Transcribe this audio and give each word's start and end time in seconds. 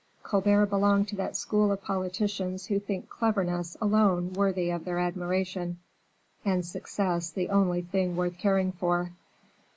Colbert 0.23 0.65
belonged 0.65 1.07
to 1.09 1.15
that 1.15 1.35
school 1.35 1.71
of 1.71 1.83
politicians 1.83 2.65
who 2.65 2.79
think 2.79 3.07
cleverness 3.07 3.77
alone 3.79 4.33
worthy 4.33 4.71
of 4.71 4.83
their 4.83 4.97
admiration, 4.97 5.77
and 6.43 6.65
success 6.65 7.29
the 7.29 7.49
only 7.49 7.83
thing 7.83 8.15
worth 8.15 8.39
caring 8.39 8.71
for. 8.71 9.11